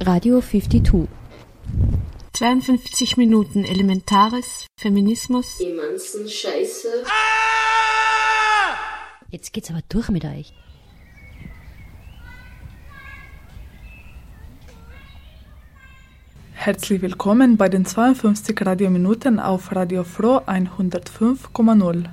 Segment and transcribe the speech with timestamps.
[0.00, 1.08] Radio 52.
[2.34, 5.58] 52 Minuten Elementares, Feminismus.
[5.58, 7.04] Emanzen Scheiße.
[9.30, 10.52] Jetzt geht's aber durch mit euch.
[16.52, 22.04] Herzlich willkommen bei den 52 Radiominuten auf Radio Froh 105,0.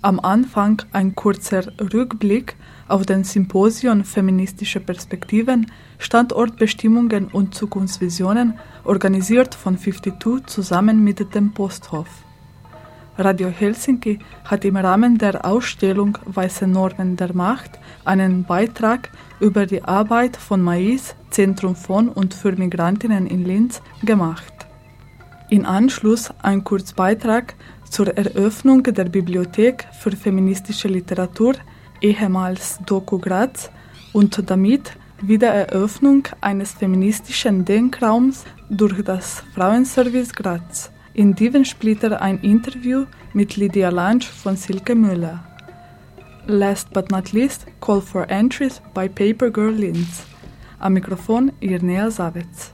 [0.00, 2.54] Am Anfang ein kurzer Rückblick
[2.86, 12.06] auf den Symposion Feministische Perspektiven, Standortbestimmungen und Zukunftsvisionen, organisiert von 52 zusammen mit dem Posthof.
[13.16, 19.10] Radio Helsinki hat im Rahmen der Ausstellung Weiße Normen der Macht einen Beitrag
[19.40, 24.58] über die Arbeit von Mais, Zentrum von und für Migrantinnen in Linz, gemacht.
[25.50, 27.54] In Anschluss ein Kurzbeitrag
[27.90, 31.54] zur Eröffnung der Bibliothek für feministische Literatur,
[32.00, 33.70] ehemals Doku Graz,
[34.12, 40.90] und damit Wiedereröffnung eines feministischen Denkraums durch das Frauenservice Graz.
[41.12, 45.44] In diesem Splitter ein Interview mit Lydia Lange von Silke Müller.
[46.46, 50.24] Last but not least, Call for Entries by Paper Girl Linz.
[50.78, 52.72] Am Mikrofon Irnea Savitz.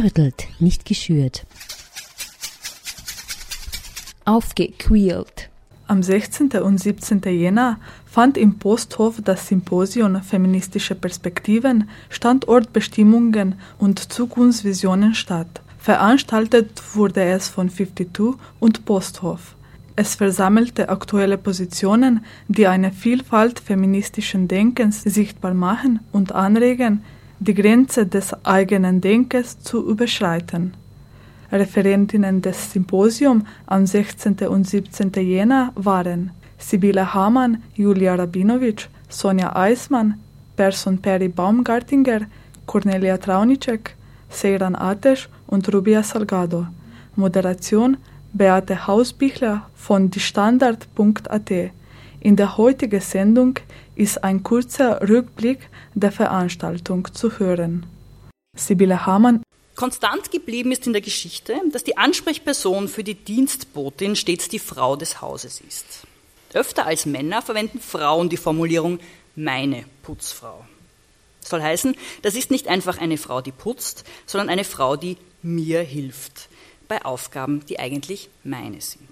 [0.00, 1.44] Gerüttelt, nicht geschürt.
[4.24, 5.50] Aufgequält.
[5.86, 6.52] Am 16.
[6.62, 7.20] und 17.
[7.24, 15.60] Jänner fand im Posthof das Symposium Feministische Perspektiven, Standortbestimmungen und Zukunftsvisionen statt.
[15.78, 19.54] Veranstaltet wurde es von 52 und Posthof.
[19.96, 27.02] Es versammelte aktuelle Positionen, die eine Vielfalt feministischen Denkens sichtbar machen und anregen,
[27.40, 30.74] die Grenze des eigenen Denkens zu überschreiten.
[31.50, 34.36] Referentinnen des Symposiums am 16.
[34.46, 35.10] und 17.
[35.14, 40.20] Jänner waren Sibylle Hamann, Julia Rabinowitsch, Sonja Eismann,
[40.54, 42.20] Person Perry Baumgartinger,
[42.66, 43.96] Cornelia Traunicek,
[44.28, 46.66] Seiran Atesh und Rubia Salgado.
[47.16, 47.96] Moderation
[48.34, 51.50] Beate Hausbichler von diestandard.at.
[52.22, 53.58] In der heutigen Sendung
[53.94, 57.86] ist ein kurzer Rückblick der Veranstaltung zu hören.
[58.54, 59.42] Sibylle Hamann
[59.74, 64.96] Konstant geblieben ist in der Geschichte, dass die Ansprechperson für die Dienstbotin stets die Frau
[64.96, 66.06] des Hauses ist.
[66.52, 68.98] Öfter als Männer verwenden Frauen die Formulierung
[69.34, 70.66] meine Putzfrau.
[71.40, 75.16] Das soll heißen, das ist nicht einfach eine Frau, die putzt, sondern eine Frau, die
[75.42, 76.50] mir hilft
[76.86, 79.09] bei Aufgaben, die eigentlich meine sind.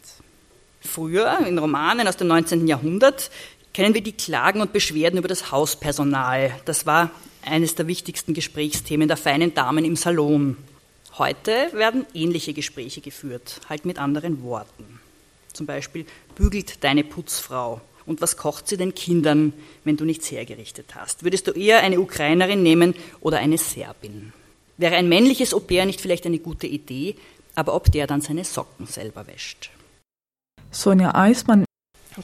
[0.89, 2.67] Früher, in Romanen aus dem 19.
[2.67, 3.31] Jahrhundert,
[3.75, 6.53] kennen wir die Klagen und Beschwerden über das Hauspersonal.
[6.65, 7.11] Das war
[7.43, 10.57] eines der wichtigsten Gesprächsthemen der feinen Damen im Salon.
[11.19, 14.99] Heute werden ähnliche Gespräche geführt, halt mit anderen Worten.
[15.53, 19.53] Zum Beispiel, bügelt deine Putzfrau und was kocht sie den Kindern,
[19.85, 21.23] wenn du nichts hergerichtet hast?
[21.23, 24.33] Würdest du eher eine Ukrainerin nehmen oder eine Serbin?
[24.77, 27.17] Wäre ein männliches Au-pair nicht vielleicht eine gute Idee,
[27.55, 29.71] aber ob der dann seine Socken selber wäscht?
[30.71, 31.65] Sonja Eismann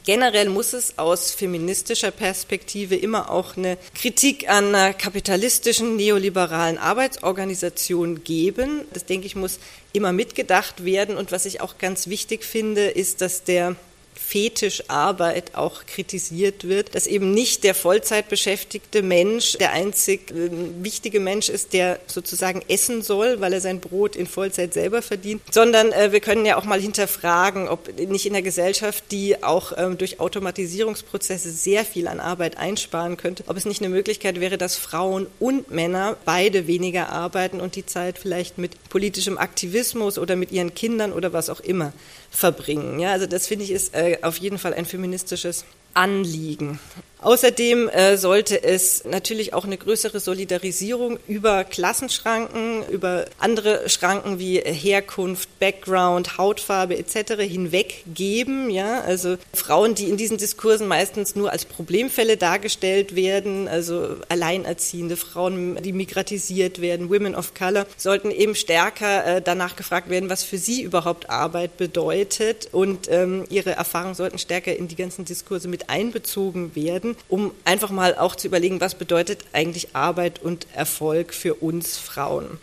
[0.03, 8.23] Generell muss es aus feministischer Perspektive immer auch eine Kritik an einer kapitalistischen neoliberalen Arbeitsorganisation
[8.23, 8.81] geben.
[8.91, 9.59] Das denke ich muss
[9.93, 11.15] immer mitgedacht werden.
[11.15, 13.77] Und was ich auch ganz wichtig finde, ist, dass der
[14.15, 20.49] Fetischarbeit auch kritisiert wird, dass eben nicht der Vollzeitbeschäftigte Mensch der einzig äh,
[20.81, 25.41] wichtige Mensch ist, der sozusagen essen soll, weil er sein Brot in Vollzeit selber verdient,
[25.51, 29.73] sondern äh, wir können ja auch mal hinterfragen, ob nicht in der Gesellschaft, die auch
[29.77, 34.57] ähm, durch Automatisierungsprozesse sehr viel an Arbeit einsparen könnte, ob es nicht eine Möglichkeit wäre,
[34.57, 40.35] dass Frauen und Männer beide weniger arbeiten und die Zeit vielleicht mit politischem Aktivismus oder
[40.35, 41.93] mit ihren Kindern oder was auch immer
[42.35, 42.99] verbringen.
[42.99, 46.79] Ja, also das finde ich ist äh, auf jeden Fall ein feministisches Anliegen.
[47.25, 54.59] Außerdem äh, sollte es natürlich auch eine größere Solidarisierung über Klassenschranken, über andere Schranken wie
[54.59, 57.41] Herkunft, Background, Hautfarbe etc.
[57.41, 58.69] hinweg geben.
[58.69, 59.01] Ja?
[59.01, 65.81] Also Frauen, die in diesen Diskursen meistens nur als Problemfälle dargestellt werden, also alleinerziehende Frauen,
[65.81, 70.59] die migratisiert werden, Women of Color, sollten eben stärker äh, danach gefragt werden, was für
[70.59, 75.89] sie überhaupt Arbeit bedeutet und ähm, ihre Erfahrungen sollten stärker in die ganzen Diskurse mit
[75.89, 81.55] einbezogen werden um einfach mal auch zu überlegen, was bedeutet eigentlich Arbeit und Erfolg für
[81.55, 82.59] uns Frauen.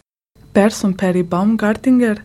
[0.52, 2.16] Person Perry Baumgartinger.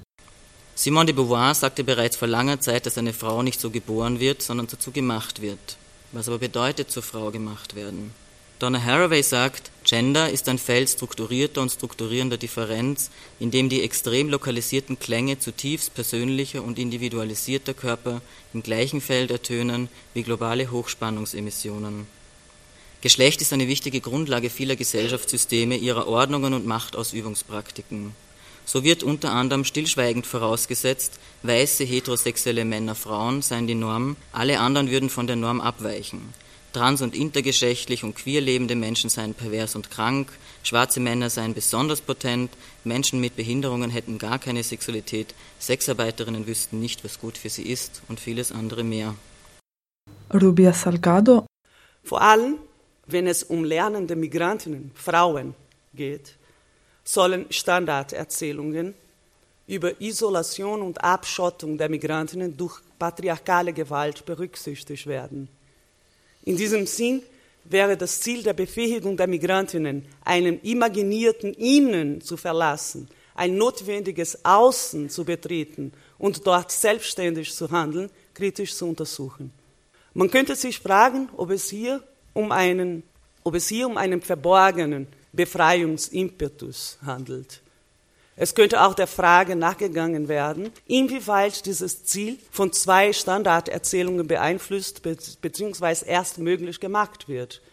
[0.76, 4.42] Simone de Beauvoir sagte bereits vor langer Zeit, dass eine Frau nicht so geboren wird,
[4.42, 5.78] sondern dazu gemacht wird.
[6.12, 8.12] Was aber bedeutet zur Frau gemacht werden?
[8.60, 14.30] Donna Haraway sagt, Gender ist ein Feld strukturierter und strukturierender Differenz, in dem die extrem
[14.30, 18.22] lokalisierten Klänge zutiefst persönlicher und individualisierter Körper
[18.54, 22.08] im gleichen Feld ertönen wie globale Hochspannungsemissionen.
[23.08, 28.14] Geschlecht ist eine wichtige Grundlage vieler Gesellschaftssysteme, ihrer Ordnungen und Machtausübungspraktiken.
[28.66, 31.14] So wird unter anderem stillschweigend vorausgesetzt,
[31.44, 36.34] weiße heterosexuelle Männer Frauen seien die Norm, alle anderen würden von der Norm abweichen
[36.74, 40.28] trans- und intergeschlechtlich und queer lebende Menschen seien pervers und krank,
[40.64, 42.52] schwarze Männer seien besonders potent,
[42.84, 48.02] Menschen mit Behinderungen hätten gar keine Sexualität, Sexarbeiterinnen wüssten nicht, was gut für sie ist
[48.10, 49.16] und vieles andere mehr.
[50.34, 51.48] Rubia Salgado.
[52.04, 52.58] Vor allem,
[53.08, 55.56] wenn es um lernende Migrantinnen, Frauen
[55.94, 56.36] geht,
[57.04, 58.94] sollen Standarderzählungen
[59.66, 65.50] über Isolation und Abschottung der Migrantinnen durch patriarchale Gewalt berücksichtigt werden.
[66.44, 67.22] In diesem Sinn
[67.66, 75.10] wäre das Ziel der Befähigung der Migrantinnen, einen imaginierten Innen zu verlassen, ein notwendiges Außen
[75.10, 79.52] zu betreten und dort selbstständig zu handeln, kritisch zu untersuchen.
[80.14, 82.02] Man könnte sich fragen, ob es hier
[82.38, 83.04] um einen,
[83.44, 87.62] ob es hier um einen verborgenen Befreiungsimpetus handelt.
[88.36, 96.06] Es könnte auch der Frage nachgegangen werden, inwieweit dieses Ziel von zwei Standarderzählungen beeinflusst bzw.
[96.06, 97.64] erst möglich gemacht wird.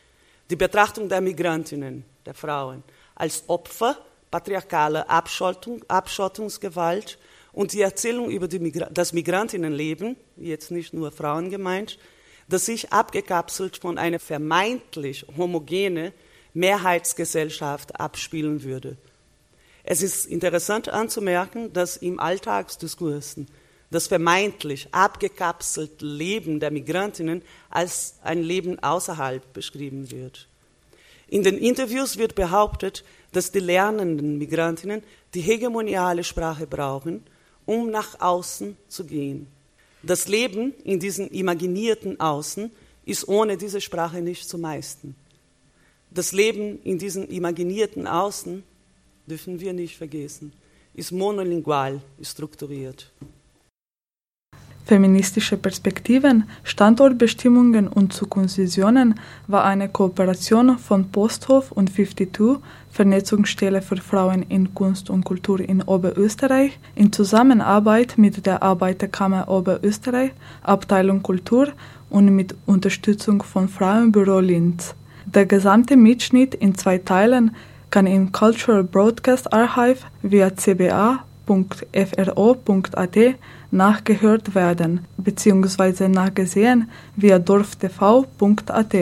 [0.48, 2.82] Die Betrachtung der Migrantinnen, der Frauen,
[3.14, 3.98] als Opfer
[4.30, 7.18] patriarchaler Abschottung, Abschottungsgewalt
[7.52, 11.98] und die Erzählung über die Migra das Migrantinnenleben, jetzt nicht nur Frauen gemeint,
[12.48, 16.12] das sich abgekapselt von einer vermeintlich homogene
[16.52, 18.96] Mehrheitsgesellschaft abspielen würde.
[19.82, 23.48] Es ist interessant anzumerken, dass im Alltagsdiskursen
[23.90, 30.48] das vermeintlich abgekapselte Leben der Migrantinnen als ein Leben außerhalb beschrieben wird.
[31.28, 35.02] In den Interviews wird behauptet, dass die lernenden Migrantinnen
[35.34, 37.24] die hegemoniale Sprache brauchen,
[37.66, 39.48] um nach außen zu gehen.
[40.06, 42.70] Das Leben in diesem imaginierten Außen
[43.06, 45.14] ist ohne diese Sprache nicht zu meisten.
[46.10, 48.62] Das Leben in diesem imaginierten Außen
[49.26, 50.52] dürfen wir nicht vergessen,
[50.94, 53.10] ist monolingual strukturiert.
[54.86, 59.14] Feministische Perspektiven, Standortbestimmungen und Zukunftsvisionen
[59.46, 62.58] war eine Kooperation von Posthof und 52,
[62.90, 70.32] Vernetzungsstelle für Frauen in Kunst und Kultur in Oberösterreich, in Zusammenarbeit mit der Arbeiterkammer Oberösterreich,
[70.62, 71.68] Abteilung Kultur
[72.10, 74.94] und mit Unterstützung von Frauenbüro Linz.
[75.24, 77.56] Der gesamte Mitschnitt in zwei Teilen
[77.90, 81.24] kann im Cultural Broadcast Archive via cba.fro.at
[83.74, 86.08] nachgehört werden bzw.
[86.08, 88.94] nachgesehen via dorftv.at.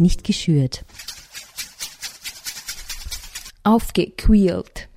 [0.00, 0.84] nicht geschürt.
[3.64, 4.88] Aufgequält.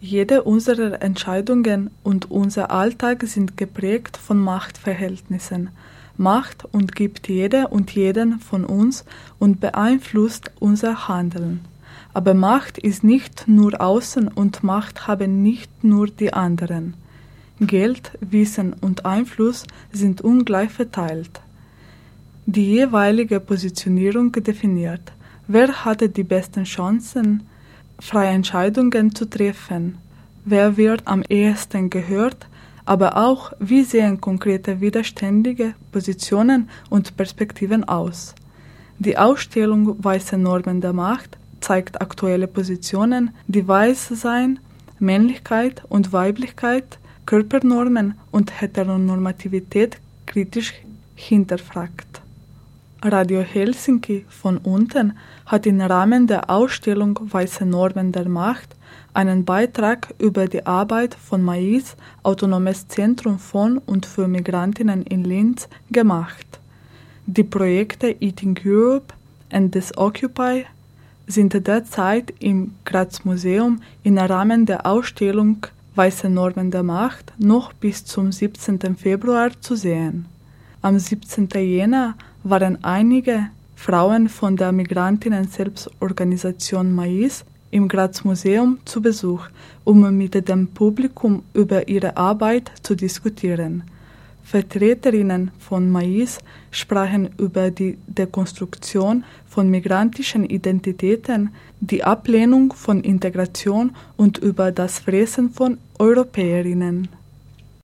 [0.00, 5.70] Jede unserer Entscheidungen und unser Alltag sind geprägt von Machtverhältnissen.
[6.16, 9.04] Macht und gibt jede und jeden von uns
[9.38, 11.60] und beeinflusst unser Handeln.
[12.12, 16.94] Aber Macht ist nicht nur außen und Macht haben nicht nur die anderen.
[17.60, 21.40] Geld, Wissen und Einfluss sind ungleich verteilt.
[22.46, 25.12] Die jeweilige Positionierung definiert,
[25.48, 27.42] wer hatte die besten Chancen,
[27.98, 29.96] freie Entscheidungen zu treffen,
[30.44, 32.46] wer wird am ehesten gehört,
[32.84, 38.34] aber auch, wie sehen konkrete widerständige Positionen und Perspektiven aus.
[38.98, 44.58] Die Ausstellung Weiße Normen der Macht zeigt aktuelle Positionen, die Weißsein,
[44.98, 49.96] Männlichkeit und Weiblichkeit, Körpernormen und Heteronormativität
[50.26, 50.74] kritisch
[51.14, 52.13] hinterfragt.
[53.06, 55.12] Radio Helsinki von unten
[55.44, 58.74] hat im Rahmen der Ausstellung Weiße Normen der Macht
[59.12, 65.68] einen Beitrag über die Arbeit von Mais, Autonomes Zentrum von und für Migrantinnen in Linz,
[65.90, 66.46] gemacht.
[67.26, 69.12] Die Projekte Eating Europe
[69.52, 70.64] and Disoccupy
[71.26, 75.58] sind derzeit im Graz Museum im Rahmen der Ausstellung
[75.94, 78.96] Weiße Normen der Macht noch bis zum 17.
[78.96, 80.24] Februar zu sehen.
[80.80, 81.48] Am 17.
[81.54, 89.48] Jänner waren einige Frauen von der Migrantinnen-Selbstorganisation Mais im Graz Museum zu Besuch,
[89.82, 93.82] um mit dem Publikum über ihre Arbeit zu diskutieren.
[94.44, 96.38] Vertreterinnen von Mais
[96.70, 101.48] sprachen über die Dekonstruktion von migrantischen Identitäten,
[101.80, 107.08] die Ablehnung von Integration und über das Fressen von Europäerinnen.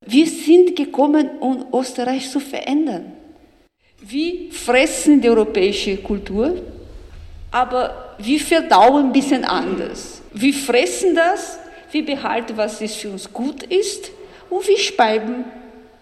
[0.07, 3.05] Wir sind gekommen, um Österreich zu verändern.
[4.01, 6.63] Wir fressen die europäische Kultur,
[7.51, 10.23] aber wir verdauen ein bisschen anders.
[10.33, 11.59] Wir fressen das,
[11.93, 14.11] wir behalten, was für uns gut ist
[14.49, 15.45] und wir speiben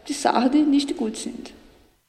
[0.07, 1.53] die Sachen, die nicht gut sind.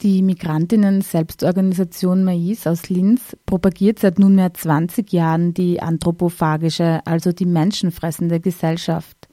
[0.01, 8.39] Die Migrantinnen-Selbstorganisation Mais aus Linz propagiert seit nunmehr 20 Jahren die anthropophagische, also die menschenfressende
[8.39, 9.27] Gesellschaft.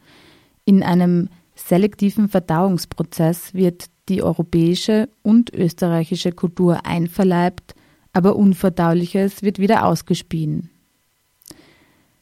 [0.65, 7.75] In einem selektiven Verdauungsprozess wird die europäische und österreichische Kultur einverleibt,
[8.13, 10.71] aber Unverdauliches wird wieder ausgespien.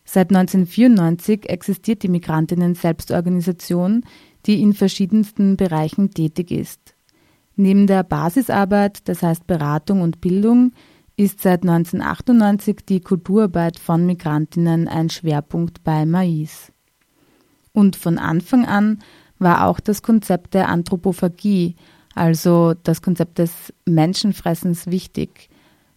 [0.05, 4.05] Seit 1994 existiert die Migrantinnen-Selbstorganisation,
[4.47, 6.95] die in verschiedensten Bereichen tätig ist.
[7.57, 10.73] Neben der Basisarbeit, das heißt Beratung und Bildung,
[11.17, 16.73] ist seit 1998 die Kulturarbeit von Migrantinnen ein Schwerpunkt bei Mais.
[17.73, 18.99] Und von Anfang an
[19.44, 21.76] war auch das Konzept der Anthropophagie,
[22.16, 25.48] also das Konzept des Menschenfressens wichtig,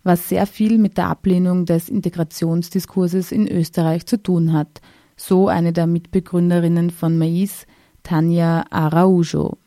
[0.03, 4.81] was sehr viel mit der Ablehnung des Integrationsdiskurses in Österreich zu tun hat,
[5.15, 7.65] so eine der Mitbegründerinnen von Mais,
[8.03, 9.57] Tanja Araujo.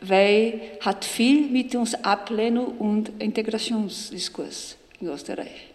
[0.00, 5.72] Weil hat viel mit uns Ablehnung und Integrationsdiskurs in Österreich.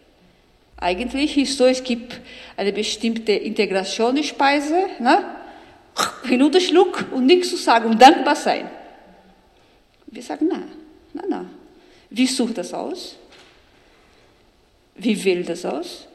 [0.78, 2.22] Eigentlich ist so, es gibt
[2.56, 5.39] eine bestimmte Integrationsspeise, ne?
[6.24, 8.70] Hinunterschluck und nichts zu sagen und dankbar sein.
[10.08, 10.62] Wir sagen, na,
[11.14, 11.46] na, na.
[12.10, 13.16] Wie sucht das aus?
[14.96, 16.08] Wie wählt das aus?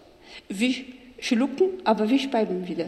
[0.49, 0.75] Wir
[1.19, 2.87] schlucken, aber wir speiben wieder.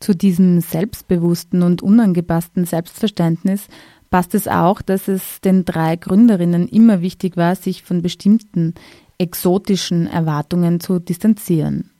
[0.00, 3.68] Zu diesem selbstbewussten und unangepassten Selbstverständnis
[4.10, 8.74] passt es auch, dass es den drei Gründerinnen immer wichtig war, sich von bestimmten
[9.18, 11.90] exotischen Erwartungen zu distanzieren.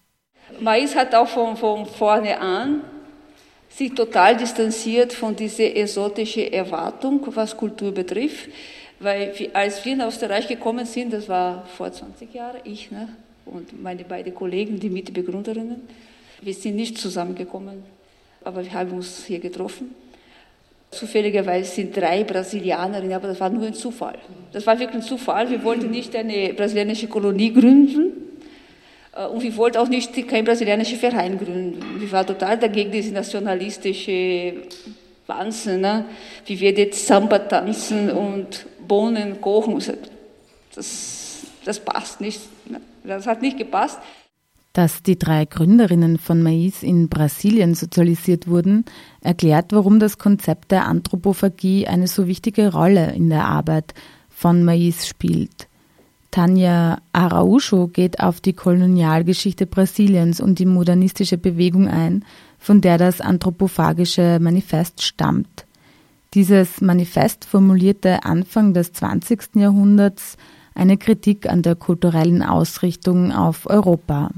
[0.61, 2.81] Mais hat auch von, von vorne an
[3.71, 8.50] sich total distanziert von dieser exotischen Erwartung, was Kultur betrifft.
[8.99, 13.09] Weil als wir nach Österreich gekommen sind, das war vor 20 Jahren, ich ne,
[13.47, 15.81] und meine beiden Kollegen, die Mitbegründerinnen,
[16.43, 17.83] wir sind nicht zusammengekommen,
[18.45, 19.95] aber wir haben uns hier getroffen.
[20.91, 24.19] Zufälligerweise sind drei Brasilianerinnen, aber das war nur ein Zufall.
[24.53, 25.49] Das war wirklich ein Zufall.
[25.49, 28.30] Wir wollten nicht eine brasilianische Kolonie gründen
[29.27, 32.00] und wir wollten auch nicht kein brasilianischer Verein gründen.
[32.00, 34.55] Wir waren total dagegen diese nationalistische
[35.27, 36.05] Wahnsinn, ne?
[36.47, 39.83] wie wir jetzt Samba tanzen und Bohnen kochen.
[40.75, 42.41] Das, das passt nicht.
[42.69, 42.81] Ne?
[43.05, 43.99] Das hat nicht gepasst.
[44.73, 48.85] Dass die drei Gründerinnen von Mais in Brasilien sozialisiert wurden,
[49.21, 53.95] erklärt, warum das Konzept der Anthropophagie eine so wichtige Rolle in der Arbeit
[54.29, 55.70] von Mais spielt.
[56.31, 62.25] Tanja Araújo geht auf die Kolonialgeschichte Brasiliens und die modernistische Bewegung ein,
[62.59, 65.67] von der das anthropophagische Manifest stammt.
[66.35, 69.57] Dieses Manifest formulierte Anfang des 20.
[69.57, 70.37] Jahrhunderts
[70.75, 74.31] eine Kritik an der kulturellen Ausrichtung auf Europa.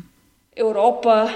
[0.56, 1.28] Europa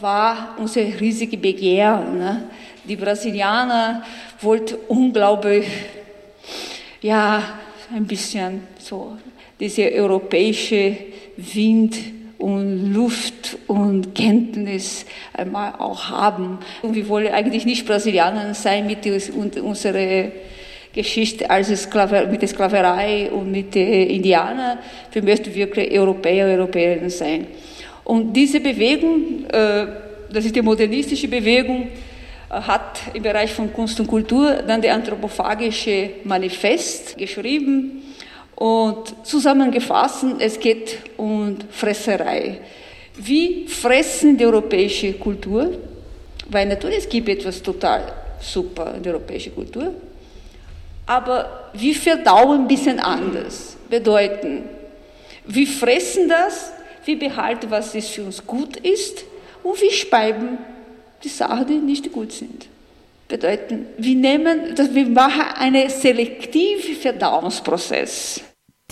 [0.00, 1.98] war unser riesiges Begehr.
[1.98, 2.44] Ne?
[2.84, 4.02] Die Brasilianer
[4.40, 5.66] wollten unglaublich,
[7.00, 7.42] ja,
[7.94, 9.16] ein bisschen so
[9.58, 10.96] diese europäische
[11.36, 11.96] Wind
[12.38, 16.58] und Luft und Kenntnis einmal auch haben.
[16.82, 19.06] Und wir wollen eigentlich nicht Brasilianer sein mit
[19.58, 20.30] unserer
[20.92, 24.78] Geschichte als Sklaver, mit der Sklaverei und mit den Indianern.
[25.12, 27.46] Wir möchten wirklich Europäer, Europäerinnen sein.
[28.04, 29.86] Und diese Bewegung, äh,
[30.30, 31.88] das ist die modernistische Bewegung,
[32.48, 38.02] hat im Bereich von Kunst und Kultur dann die anthropophagische Manifest geschrieben
[38.56, 42.60] und zusammengefasst, es geht um Fresserei.
[43.16, 45.78] Wie fressen die europäische Kultur?
[46.48, 49.94] Weil natürlich es gibt etwas total super in der europäischen Kultur,
[51.06, 53.76] aber wir verdauen ein bisschen anders.
[53.88, 54.64] Bedeuten,
[55.46, 56.72] wir fressen das,
[57.04, 59.24] wir behalten, was es für uns gut ist
[59.62, 60.58] und wir speiben
[61.22, 62.66] die Sachen, die nicht gut sind.
[63.28, 68.40] Bedeuten, wir nehmen, wir machen einen selektiven Verdauungsprozess.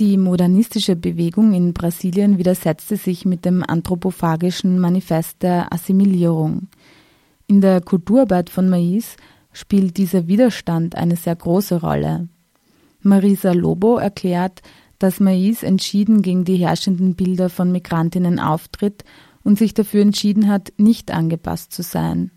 [0.00, 6.66] Die modernistische Bewegung in Brasilien widersetzte sich mit dem anthropophagischen Manifest der Assimilierung.
[7.46, 9.16] In der Kulturarbeit von Mais
[9.52, 12.28] spielt dieser Widerstand eine sehr große Rolle.
[13.02, 14.62] Marisa Lobo erklärt,
[14.98, 19.04] dass Mais entschieden gegen die herrschenden Bilder von Migrantinnen auftritt
[19.44, 22.32] und sich dafür entschieden hat, nicht angepasst zu sein.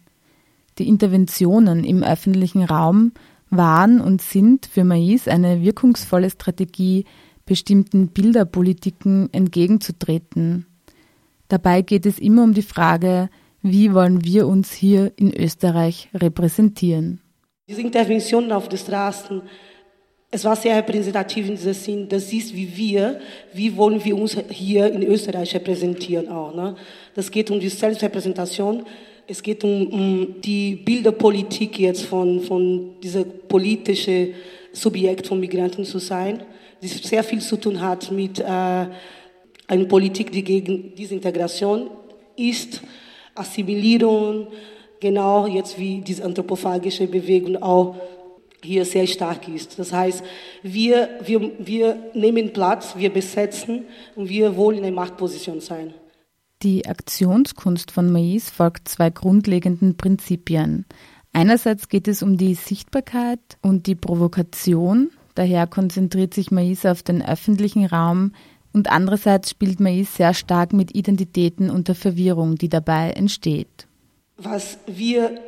[0.78, 3.14] Die Interventionen im öffentlichen Raum
[3.50, 7.06] waren und sind für Mais eine wirkungsvolle Strategie,
[7.48, 10.68] bestimmten Bilderpolitiken entgegenzutreten.
[11.48, 13.30] Dabei geht es immer um die Frage,
[13.64, 17.22] wie wollen wir uns hier in Österreich repräsentieren.
[17.68, 19.42] Diese Interventionen auf den Straßen
[20.30, 23.20] es war sehr repräsentativ in diesem Sinn, das ist wie wir,
[23.54, 26.54] wie wollen wir uns hier in Österreich repräsentieren auch.
[26.54, 26.76] Ne?
[27.16, 28.86] Das geht um die Selbstrepräsentation,
[29.26, 34.34] es geht um, um die Bilderpolitik jetzt von, von dieser politischen
[34.74, 36.44] Subjekt von Migranten zu sein,
[36.82, 41.90] die sehr viel zu tun hat mit äh, einer Politik, die gegen diese Integration
[42.36, 42.82] ist,
[43.36, 44.48] Assimilierung,
[45.00, 47.96] genau jetzt wie diese anthropophagische Bewegung auch
[48.64, 49.78] hier sehr stark ist.
[49.78, 50.24] Das heißt,
[50.64, 55.94] wir, wir, wir nehmen Platz, wir besetzen und wir wollen in einer Machtposition sein.
[56.64, 60.86] Die Aktionskunst von Mais folgt zwei grundlegenden Prinzipien.
[61.32, 67.24] Einerseits geht es um die Sichtbarkeit und die Provokation, daher konzentriert sich Mais auf den
[67.24, 68.34] öffentlichen Raum
[68.74, 73.88] und andererseits spielt Mais sehr stark mit Identitäten und der Verwirrung, die dabei entsteht.
[74.38, 75.40] Was wir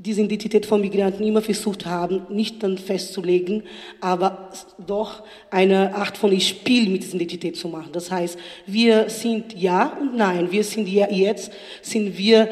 [0.00, 3.64] diese Identität von Migranten immer versucht haben, nicht dann festzulegen,
[4.00, 4.50] aber
[4.86, 7.90] doch eine Art von Spiel mit dieser Identität zu machen.
[7.92, 10.52] Das heißt, wir sind ja und nein.
[10.52, 11.50] Wir sind ja jetzt,
[11.82, 12.48] sind wir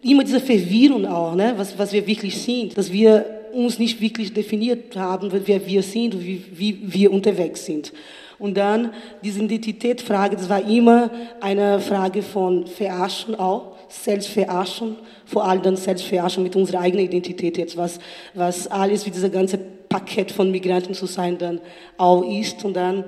[0.00, 1.52] immer diese Verwirrung auch, ne?
[1.56, 6.20] was, was wir wirklich sind, dass wir uns nicht wirklich definiert haben, wer wir sind
[6.24, 7.92] wie, wie wir unterwegs sind.
[8.38, 15.62] Und dann diese Identitätsfrage, das war immer eine Frage von Verarschen auch, Selbstverarschen, vor allem
[15.62, 17.98] dann Selbstverarschen mit unserer eigenen Identität jetzt, was,
[18.34, 21.60] was alles wie dieses ganze Paket von Migranten zu sein dann
[21.96, 22.64] auch ist.
[22.64, 23.04] Und dann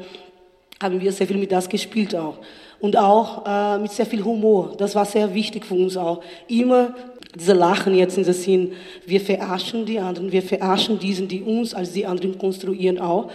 [0.80, 2.38] haben wir sehr viel mit das gespielt auch.
[2.78, 4.74] Und auch äh, mit sehr viel Humor.
[4.76, 6.22] Das war sehr wichtig für uns auch.
[6.46, 6.94] Immer
[7.38, 8.72] diese Lachen jetzt in der Sinn,
[9.06, 13.30] wir verarschen die anderen, wir verarschen diesen, die uns als die anderen konstruieren auch.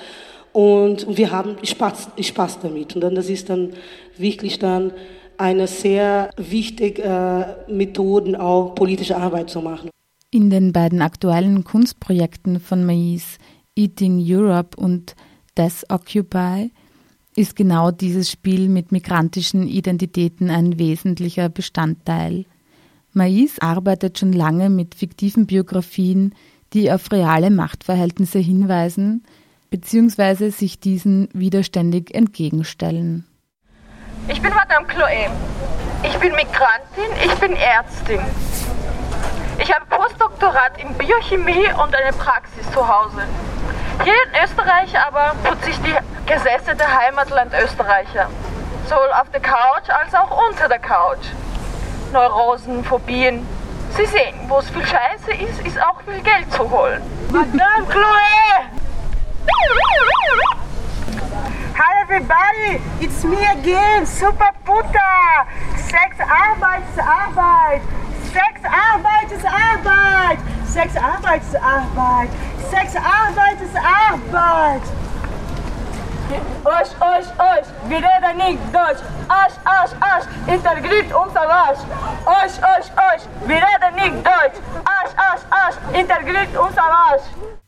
[0.54, 2.96] Und, und wir haben Spaß, Spaß damit.
[2.96, 3.74] Und dann, das ist dann
[4.18, 4.92] wirklich dann
[5.38, 9.90] eine sehr wichtige äh, Methode, auch politische Arbeit zu machen.
[10.30, 13.38] In den beiden aktuellen Kunstprojekten von Mais,
[13.76, 15.16] Eating Europe und
[15.58, 16.72] Death Occupy,
[17.36, 22.46] ist genau dieses Spiel mit migrantischen Identitäten ein wesentlicher Bestandteil.
[23.13, 26.34] Mais arbeitet schon lange mit fiktiven Biografien,
[26.74, 29.24] die auf reale Machtverhältnisse hinweisen,
[29.69, 30.50] bzw.
[30.50, 33.26] sich diesen widerständig entgegenstellen.
[34.28, 35.30] Ich bin Madame Chloé.
[36.04, 38.19] Ich bin Migrantin, ich bin Ärztin.
[39.60, 43.21] Ich habe Postdoktorat in Biochemie und eine Praxis zu Hause.
[44.04, 45.95] Hier in Österreich aber putze ich die
[46.26, 48.30] Gesetze der Heimatland Österreicher.
[48.86, 51.28] Sowohl auf der Couch als auch unter der Couch.
[52.12, 53.45] Neurosen, Phobien.
[53.95, 57.02] Sie sehen, wo es viel Scheiße ist, ist auch viel Geld zu holen.
[57.32, 58.69] Madame Chloé!
[61.78, 65.45] Hi everybody, it's me again, Super Puta!
[65.78, 67.82] Sex Arbeit ist Arbeit!
[68.32, 70.39] Sex Arbeit ist Arbeit!
[70.65, 72.30] Sex Arbeit ist Arbeit!
[72.69, 74.82] Sex Arbeit ist Arbeit!
[76.63, 79.02] Osh, osh, osh, wir reden nicht Deutsch.
[79.28, 81.80] Asch, asch, asch, integriert unser Arsch.
[82.26, 84.60] Osh, osh, osh, wir reden nicht Deutsch.
[84.86, 87.24] Asch, asch, asch, integriert unser Arsch.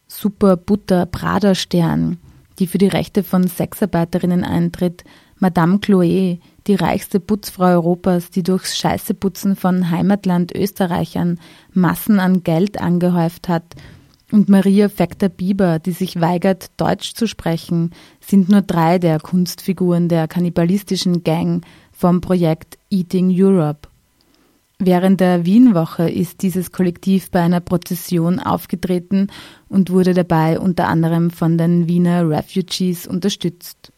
[0.07, 2.19] Super Butter Prada Stern,
[2.59, 5.03] die für die Rechte von Sexarbeiterinnen eintritt,
[5.39, 11.39] Madame Chloé, die reichste Putzfrau Europas, die durchs Scheißeputzen von Heimatland Österreichern
[11.73, 13.75] Massen an Geld angehäuft hat,
[14.33, 20.27] und Maria Fekter-Bieber, die sich weigert, Deutsch zu sprechen, sind nur drei der Kunstfiguren der
[20.27, 23.87] kannibalistischen Gang vom Projekt Eating Europe.
[24.79, 29.27] Während der Wienwoche ist dieses Kollektiv bei einer Prozession aufgetreten
[29.69, 33.93] und wurde dabei unter anderem von den Wiener Refugees unterstützt.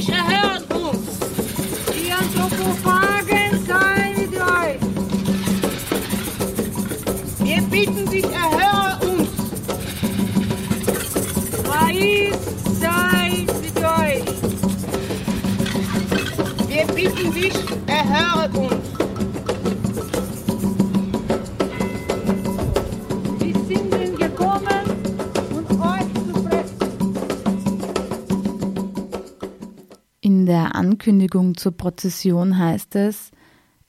[0.00, 0.92] dich erhört, du.
[1.92, 4.80] Ihr Topophagen sein mit euch.
[7.44, 9.28] Wir bitten dich, erhöre uns.
[11.68, 12.38] Reis
[12.80, 14.24] sei mit euch.
[16.68, 17.54] Wir bitten dich,
[17.86, 18.79] erhöre uns.
[31.00, 33.30] Ankündigung zur Prozession heißt es,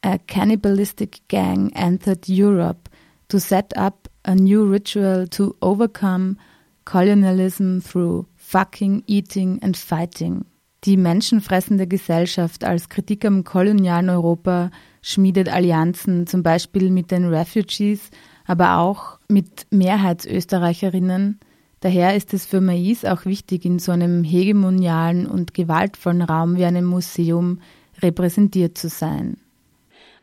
[0.01, 2.89] A cannibalistic gang entered Europe
[3.27, 6.37] to set up a new ritual to overcome
[6.85, 10.45] colonialism through fucking, eating and fighting.
[10.85, 14.71] Die menschenfressende Gesellschaft als Kritik am kolonialen Europa
[15.01, 18.09] schmiedet Allianzen, zum Beispiel mit den Refugees,
[18.45, 21.41] aber auch mit Mehrheitsösterreicherinnen,
[21.81, 26.65] Daher ist es für Mais auch wichtig, in so einem hegemonialen und gewaltvollen Raum wie
[26.65, 27.59] einem Museum
[28.01, 29.37] repräsentiert zu sein.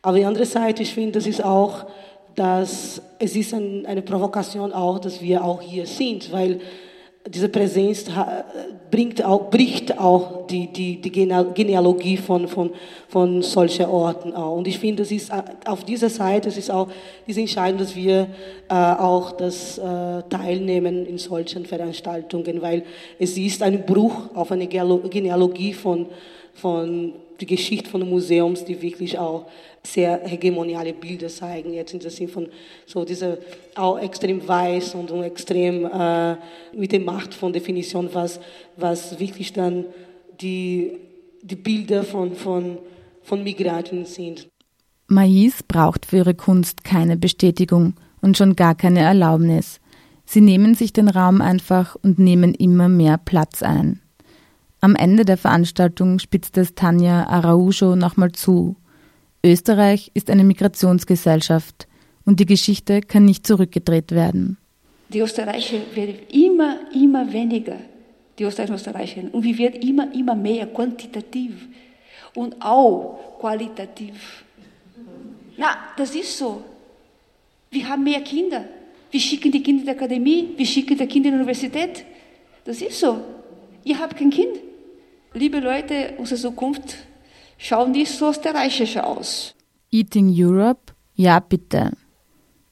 [0.03, 1.87] Aber die andere Seite, ich finde, das ist auch,
[2.37, 6.61] dass es ist ein, eine Provokation auch, dass wir auch hier sind, weil
[7.29, 8.07] diese Präsenz
[8.91, 12.71] bringt auch, bricht auch die, die, die Genealogie von, von,
[13.09, 14.57] von solchen Orten auch.
[14.57, 16.89] Und ich finde, es ist äh, auf dieser Seite, es ist auch
[17.27, 18.29] diese Entscheidung, dass wir
[18.69, 19.83] äh, auch das äh,
[20.31, 22.85] teilnehmen in solchen Veranstaltungen, weil
[23.19, 26.07] es ist ein Bruch auf eine Genealogie von,
[26.55, 29.47] von die Geschichte von Museums, die wirklich auch
[29.93, 32.49] sehr hegemoniale Bilder zeigen, jetzt in der Sinn von
[32.87, 33.39] so dieser
[33.75, 36.37] auch extrem weiß und, und extrem äh,
[36.77, 38.41] mit der Macht von Definition, was,
[38.77, 39.85] was wirklich dann
[40.41, 40.93] die,
[41.43, 42.79] die Bilder von, von,
[43.23, 44.49] von Migranten sind.
[45.07, 49.81] Mais braucht für ihre Kunst keine Bestätigung und schon gar keine Erlaubnis.
[50.27, 54.01] Sie nehmen sich den Raum einfach und nehmen immer mehr Platz ein.
[54.81, 58.77] Am Ende der Veranstaltung spitzt es Tanja Araujo nochmal zu.
[59.45, 61.87] Österreich ist eine Migrationsgesellschaft
[62.25, 64.59] und die Geschichte kann nicht zurückgedreht werden.
[65.11, 67.77] Die Österreicher werden immer, immer weniger,
[68.39, 69.23] die Österreicher und Österreicher.
[69.33, 71.69] Und wir werden immer, immer mehr quantitativ
[72.35, 74.45] und auch qualitativ.
[75.57, 76.63] Na, das ist so.
[77.71, 78.65] Wir haben mehr Kinder.
[79.11, 82.05] Wir schicken die Kinder in die Akademie, wir schicken die Kinder in die Universität.
[82.65, 83.19] Das ist so.
[83.85, 84.59] Ihr habt kein Kind.
[85.33, 86.97] Liebe Leute, unsere Zukunft
[87.59, 89.55] schaut nicht so österreichisch aus.
[89.91, 90.93] Eating Europe?
[91.15, 91.93] Ja, bitte.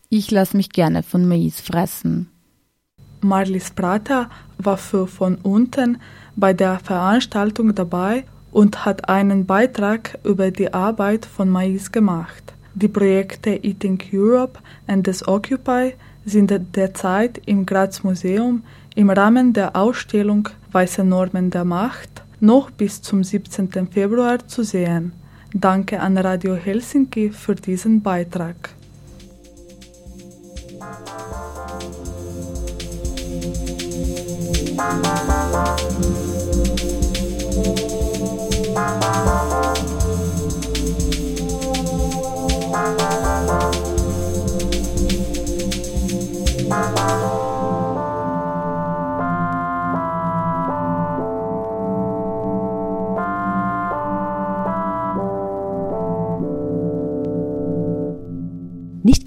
[0.08, 2.30] Ich lasse mich gerne von Mais fressen.
[3.20, 5.98] Marlies Prater war für von unten
[6.36, 12.54] bei der Veranstaltung dabei und hat einen Beitrag über die Arbeit von Mais gemacht.
[12.74, 15.94] Die Projekte Eating Europe und das Occupy
[16.24, 18.62] sind derzeit im Graz Museum
[18.94, 23.88] im Rahmen der Ausstellung Weiße Normen der Macht noch bis zum 17.
[23.88, 25.12] Februar zu sehen.
[25.54, 28.70] Danke an Radio Helsinki für diesen Beitrag.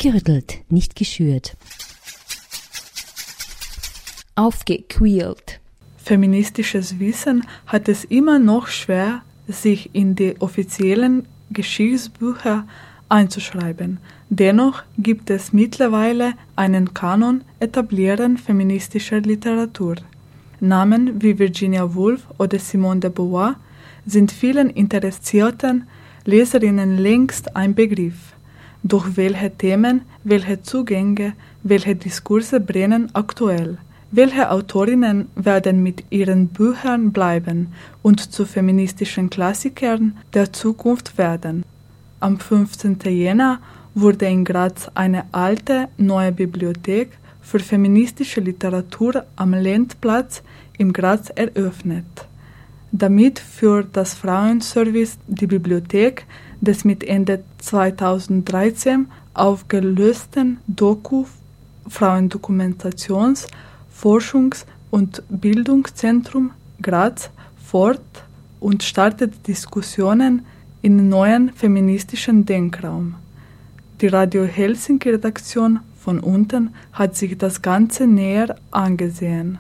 [0.01, 1.57] Gerüttelt, nicht geschürt.
[4.35, 5.59] Aufgequält.
[5.97, 12.65] Feministisches Wissen hat es immer noch schwer, sich in die offiziellen Geschichtsbücher
[13.09, 13.97] einzuschreiben.
[14.29, 19.95] Dennoch gibt es mittlerweile einen Kanon etablieren feministischer Literatur.
[20.61, 23.57] Namen wie Virginia Woolf oder Simone de Beauvoir
[24.05, 25.89] sind vielen interessierten
[26.23, 28.33] Leserinnen längst ein Begriff.
[28.83, 33.77] Durch welche Themen, welche Zugänge, welche Diskurse brennen aktuell?
[34.11, 41.63] Welche Autorinnen werden mit ihren Büchern bleiben und zu feministischen Klassikern der Zukunft werden?
[42.21, 42.99] Am 15.
[43.03, 43.59] Jänner
[43.95, 50.41] wurde in Graz eine alte, neue Bibliothek für feministische Literatur am Lendplatz
[50.77, 52.05] im Graz eröffnet.
[52.91, 56.25] Damit führt das Frauenservice die Bibliothek
[56.61, 61.25] des mit Ende 2013 aufgelösten Doku
[61.89, 63.47] Frauendokumentations-
[63.99, 67.29] Forschungs- und Bildungszentrum Graz
[67.65, 68.01] fort
[68.59, 70.45] und startet Diskussionen
[70.81, 73.15] in neuen feministischen Denkraum.
[73.99, 79.57] Die Radio Helsinki Redaktion von unten hat sich das Ganze näher angesehen.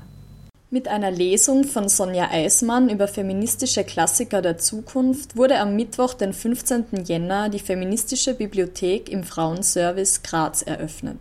[0.71, 6.31] Mit einer Lesung von Sonja Eismann über feministische Klassiker der Zukunft wurde am Mittwoch, den
[6.31, 7.05] 15.
[7.07, 11.17] Jänner, die Feministische Bibliothek im Frauenservice Graz eröffnet.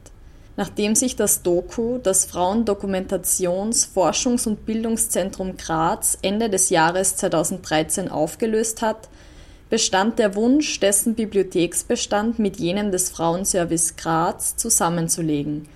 [0.58, 8.82] Nachdem sich das Doku, das Frauendokumentations-, Forschungs- und Bildungszentrum Graz, Ende des Jahres 2013 aufgelöst
[8.82, 9.08] hat,
[9.70, 15.66] bestand der Wunsch, dessen Bibliotheksbestand mit jenem des Frauenservice Graz zusammenzulegen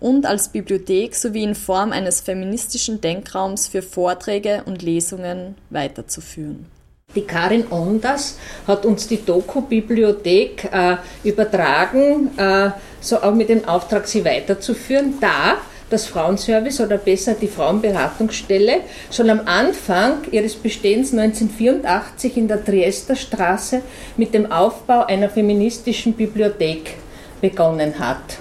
[0.00, 6.66] und als Bibliothek sowie in Form eines feministischen Denkraums für Vorträge und Lesungen weiterzuführen.
[7.14, 14.06] Die Karin Ondas hat uns die Doku-Bibliothek äh, übertragen, äh, so auch mit dem Auftrag,
[14.06, 15.56] sie weiterzuführen, da
[15.88, 18.80] das Frauenservice oder besser die Frauenberatungsstelle
[19.10, 23.80] schon am Anfang ihres Bestehens 1984 in der Triester Straße
[24.18, 26.96] mit dem Aufbau einer feministischen Bibliothek
[27.40, 28.38] begonnen hat.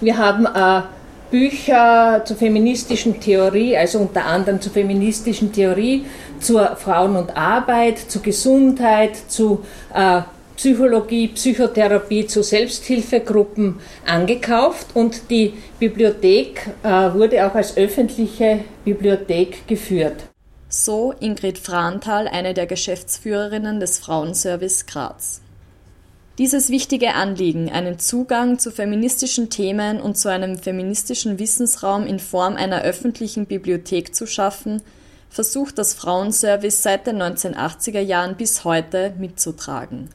[0.00, 0.82] Wir haben äh,
[1.30, 6.06] Bücher zur feministischen Theorie, also unter anderem zur feministischen Theorie,
[6.40, 10.22] zur Frauen und Arbeit, zu Gesundheit, zu äh,
[10.56, 20.24] Psychologie, Psychotherapie, zu Selbsthilfegruppen angekauft und die Bibliothek äh, wurde auch als öffentliche Bibliothek geführt.
[20.68, 25.40] So Ingrid Franthal, eine der Geschäftsführerinnen des Frauenservice Graz.
[26.38, 32.54] Dieses wichtige Anliegen, einen Zugang zu feministischen Themen und zu einem feministischen Wissensraum in Form
[32.54, 34.80] einer öffentlichen Bibliothek zu schaffen,
[35.28, 40.10] versucht das Frauenservice seit den 1980er Jahren bis heute mitzutragen.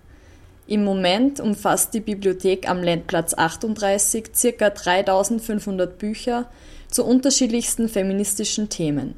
[0.65, 4.69] Im Moment umfasst die Bibliothek am Ländplatz 38 ca.
[4.69, 6.49] 3500 Bücher
[6.89, 9.13] zu unterschiedlichsten feministischen Themen.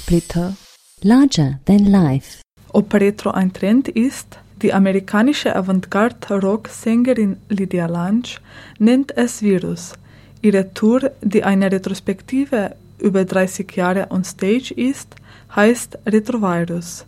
[0.07, 0.55] Heidensplitter.
[1.01, 2.41] Larger than life.
[2.73, 8.39] Ob Retro ein Trend ist, die amerikanische Avantgarde-Rock-Sängerin Lydia Lunch
[8.79, 9.93] nennt es Virus.
[10.41, 15.15] Ihre Tour, die eine Retrospektive über 30 Jahre on Stage ist,
[15.55, 17.05] heißt Retrovirus.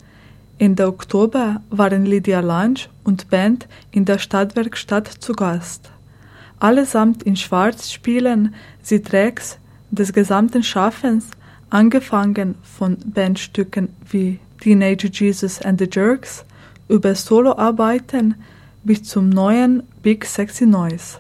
[0.60, 5.90] Ende Oktober waren Lydia Lunch und Band in der Stadtwerkstatt zu Gast.
[6.60, 9.58] Allesamt in Schwarz spielen sie Tracks
[9.90, 11.32] des gesamten Schaffens,
[11.69, 16.45] angefangen von Bandstücken wie Teenage Jesus and the Jerks
[16.88, 18.36] über Soloarbeiten
[18.84, 21.19] bis zum neuen Big Sexy Noise.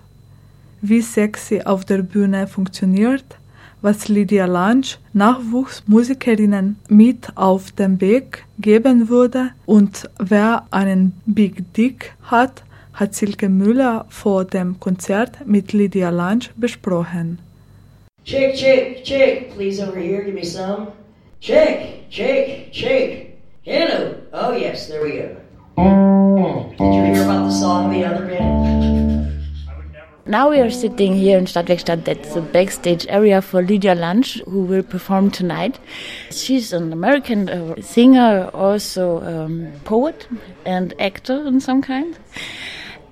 [0.81, 3.37] Wie sexy auf der Bühne funktioniert,
[3.81, 12.13] was Lydia Lunch Nachwuchsmusikerinnen mit auf den Weg geben würde und wer einen Big Dick
[12.23, 17.39] hat, hat Silke Müller vor dem Konzert mit Lydia Lunch besprochen.
[18.29, 20.93] Chick, chick, chick, please over here, give me some.
[21.39, 23.41] Chick, chick, chick.
[23.63, 24.21] Hello.
[24.31, 25.35] Oh yes, there we go.
[26.77, 28.45] Did you hear about the song the other day?
[30.27, 32.05] Now we are sitting here in Stadtwerkstatt.
[32.05, 35.79] That's the backstage area for Lydia Lunch, who will perform tonight.
[36.29, 40.27] She's an American uh, singer, also um, poet
[40.67, 42.15] and actor in some kind.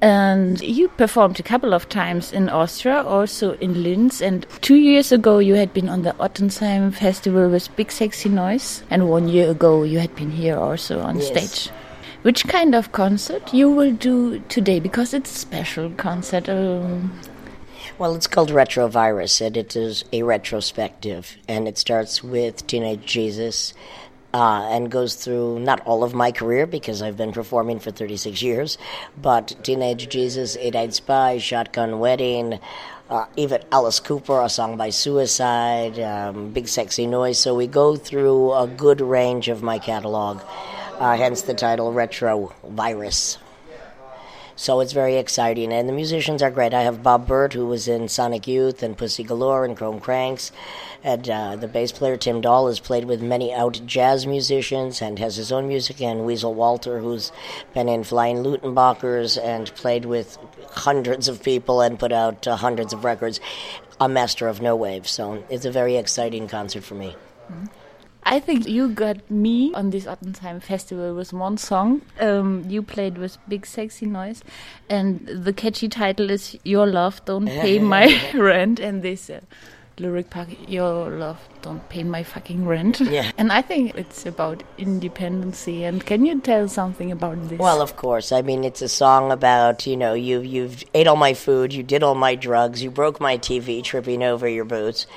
[0.01, 4.21] And you performed a couple of times in Austria, also in Linz.
[4.21, 8.83] And two years ago, you had been on the Ottensheim Festival with Big Sexy Noise.
[8.91, 11.27] And one year ago, you had been here also on Yes.
[11.27, 11.73] stage.
[12.21, 14.79] Which kind of concert you will do today?
[14.79, 16.47] Because it's a special concert.
[16.49, 17.11] Um,
[17.97, 23.73] Well, it's called Retrovirus, and it is a retrospective, and it starts with Teenage Jesus.
[24.33, 28.41] Uh, and goes through not all of my career because I've been performing for 36
[28.41, 28.77] years,
[29.19, 32.59] but Teenage Jesus, Eight Eyed Spy, Shotgun Wedding,
[33.09, 37.39] uh, even Alice Cooper, a song by Suicide, um, Big Sexy Noise.
[37.39, 40.41] So we go through a good range of my catalog,
[40.99, 43.37] uh, hence the title Retro Virus.
[44.59, 46.73] So it's very exciting, and the musicians are great.
[46.73, 50.51] I have Bob Burt, who was in Sonic Youth and Pussy Galore and Chrome Cranks,
[51.03, 55.19] and uh, the bass player Tim Dahl has played with many out jazz musicians and
[55.19, 56.01] has his own music.
[56.01, 57.31] And Weasel Walter, who's
[57.75, 60.39] been in Flying Lutenbachers and played with
[60.71, 63.39] hundreds of people and put out uh, hundreds of records.
[64.01, 67.15] A master of no wave, so it's a very exciting concert for me.
[68.29, 72.01] I think you got me on this Ottensheim festival with one song.
[72.19, 74.43] Um, you played with Big Sexy Noise,
[74.89, 79.39] and the catchy title is "Your Love Don't Pay My Rent," and this uh,
[79.97, 83.31] lyric part, "Your love don't pay my fucking rent." Yeah.
[83.37, 85.85] and I think it's about independency.
[85.85, 87.57] And can you tell something about this?
[87.59, 88.33] Well, of course.
[88.33, 91.81] I mean, it's a song about you know you you've ate all my food, you
[91.81, 95.07] did all my drugs, you broke my TV, tripping over your boots.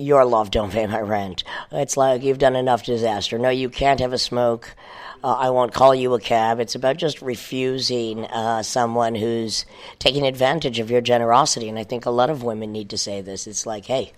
[0.00, 1.44] Your love don't pay my rent.
[1.70, 3.38] It's like you've done enough disaster.
[3.38, 4.74] No, you can't have a smoke.
[5.22, 6.58] Uh, I won't call you a cab.
[6.58, 9.66] It's about just refusing uh, someone who's
[9.98, 11.68] taking advantage of your generosity.
[11.68, 13.46] And I think a lot of women need to say this.
[13.46, 14.12] It's like, hey,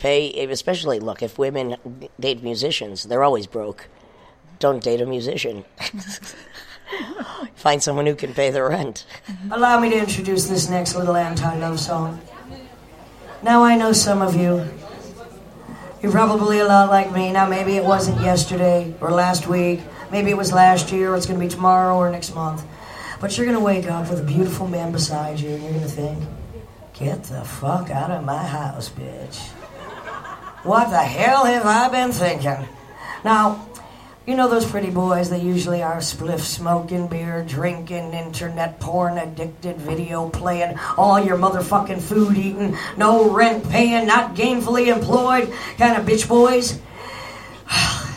[0.00, 0.44] pay.
[0.50, 1.76] Especially look, if women
[2.18, 3.86] date musicians, they're always broke.
[4.58, 5.64] Don't date a musician.
[7.54, 9.06] Find someone who can pay the rent.
[9.52, 12.20] Allow me to introduce this next little anti love song.
[13.40, 14.68] Now, I know some of you.
[16.02, 17.30] You're probably a lot like me.
[17.30, 19.80] Now, maybe it wasn't yesterday or last week.
[20.10, 22.64] Maybe it was last year or it's going to be tomorrow or next month.
[23.20, 25.84] But you're going to wake up with a beautiful man beside you and you're going
[25.84, 26.18] to think,
[26.92, 29.38] get the fuck out of my house, bitch.
[30.64, 32.68] What the hell have I been thinking?
[33.24, 33.68] Now,
[34.26, 39.76] you know those pretty boys, they usually are spliff smoking, beer drinking, internet porn addicted,
[39.78, 46.06] video playing, all your motherfucking food eating, no rent paying, not gainfully employed kind of
[46.06, 46.78] bitch boys.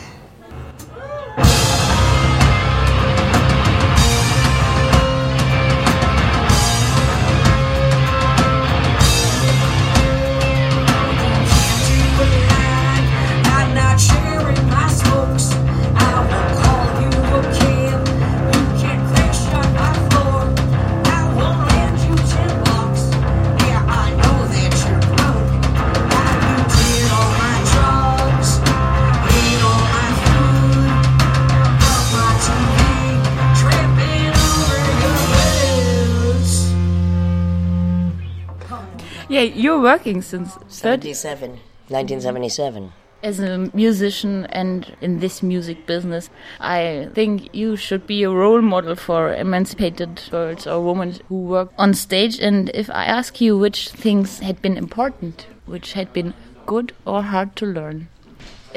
[39.90, 41.50] working since 30, 77.
[41.88, 42.92] 1977.
[43.22, 46.28] as a musician and in this music business,
[46.60, 51.70] I think you should be a role model for emancipated girls or women who work
[51.78, 52.38] on stage.
[52.40, 56.34] And if I ask you which things had been important, which had been
[56.66, 58.08] good or hard to learn?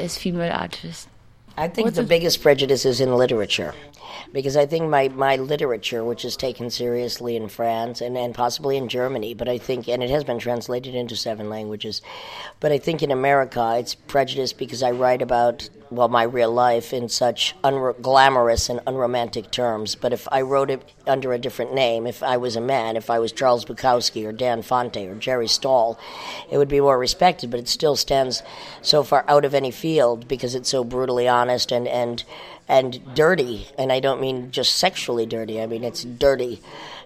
[0.00, 1.06] as female artists?
[1.56, 3.74] I think What's the biggest prejudice is in literature.
[4.32, 8.76] Because I think my, my literature, which is taken seriously in France and, and possibly
[8.76, 12.00] in Germany, but I think, and it has been translated into seven languages,
[12.60, 16.92] but I think in America it's prejudiced because I write about, well, my real life
[16.92, 19.94] in such unglamorous and unromantic terms.
[19.94, 23.10] But if I wrote it under a different name, if I was a man, if
[23.10, 25.98] I was Charles Bukowski or Dan Fonte or Jerry Stahl,
[26.50, 28.42] it would be more respected, but it still stands
[28.82, 32.24] so far out of any field because it's so brutally honest and, and
[32.70, 33.66] and dirty.
[33.76, 35.60] And I don't mean just sexually dirty.
[35.60, 36.62] I mean it's dirty.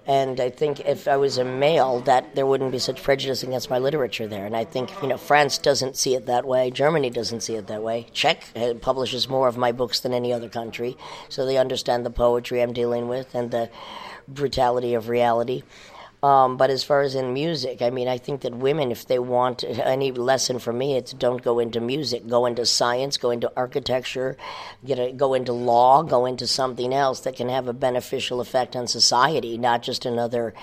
[0.07, 3.71] And I think if I was a male, that there wouldn't be such prejudice against
[3.71, 4.45] my literature there.
[4.45, 6.71] And I think you know France doesn't see it that way.
[6.71, 8.07] Germany doesn't see it that way.
[8.13, 10.99] Czech uh, publishes more of my books than any other country,
[11.31, 13.71] so they understand the poetry I'm dealing with and the
[14.29, 15.63] brutality of reality.
[16.25, 19.19] Um, but as far as in music, I mean, I think that women, if they
[19.19, 23.53] want any lesson from me, it's don't go into music, go into science, go into
[23.55, 24.39] architecture,
[24.87, 28.75] get a, go into law, go into something else that can have a beneficial effect
[28.75, 30.55] on society, not just another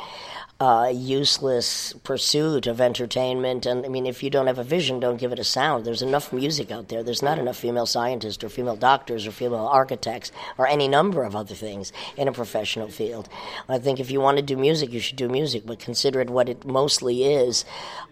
[0.61, 3.65] uh, useless pursuit of entertainment.
[3.65, 5.85] And I mean, if you don't have a vision, don't give it a sound.
[5.85, 7.01] There's enough music out there.
[7.01, 11.35] There's not enough female scientists or female doctors or female architects or any number of
[11.35, 13.27] other things in a professional field.
[13.67, 16.29] I think if you want to do music, you should do music, but consider it
[16.29, 17.65] what it mostly is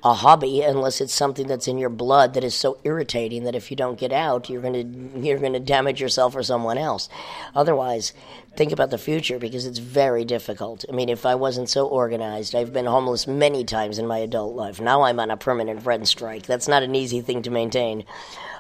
[0.04, 3.70] a hobby, unless it's something that's in your blood that is so irritating that if
[3.70, 7.10] you don't get out, you're going to you're going to damage yourself or someone else.
[7.54, 8.14] Otherwise,
[8.60, 10.84] think about the future because it's very difficult.
[10.90, 14.54] I mean, if I wasn't so organized, I've been homeless many times in my adult
[14.54, 14.82] life.
[14.82, 16.46] Now I'm on a permanent rent strike.
[16.46, 18.04] That's not an easy thing to maintain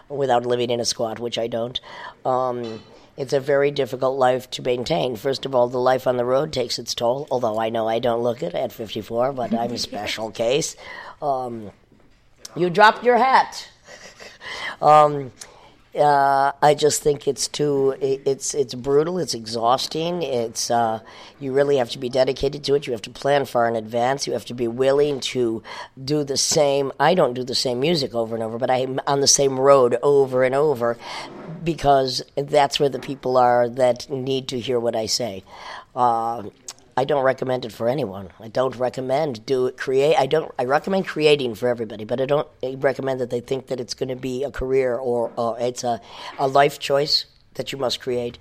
[0.08, 1.82] without living in a squat, which I don't.
[2.24, 2.82] Um,
[3.18, 5.18] it's a very difficult life to maintain.
[5.18, 8.00] First of all, the life on the road takes its toll, although I know I
[8.00, 10.78] don't look it at 54, but I'm a special case.
[11.22, 11.72] Um,
[12.56, 13.70] you dropped your hat.
[14.82, 15.34] Um,
[15.96, 17.96] uh, I just think it's too.
[18.00, 19.18] it- It's it's brutal.
[19.18, 20.22] It's exhausting.
[20.22, 21.00] It's uh,
[21.40, 22.86] you really have to be dedicated to it.
[22.86, 24.28] You have to plan far in advance.
[24.28, 25.64] You have to be willing to
[26.04, 26.92] do the same.
[27.00, 29.98] I don't do the same music over and over, but I'm on the same road
[30.04, 30.98] over and over
[31.64, 35.44] because that's where the people are that need to hear what I say.
[35.96, 36.44] Uh,
[37.00, 38.30] I don't recommend it for anyone.
[38.42, 40.18] I don't recommend do create.
[40.18, 40.54] I don't.
[40.60, 44.10] I recommend creating for everybody, but I don't recommend that they think that it's going
[44.10, 46.02] to be a career or, or it's a,
[46.38, 47.24] a life choice
[47.54, 48.38] that you must create.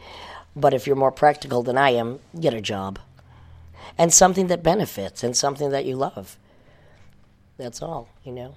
[0.57, 2.99] But if you're more practical than I am, get a job
[3.97, 6.37] and something that benefits and something that you love.
[7.59, 8.57] That's all, you know.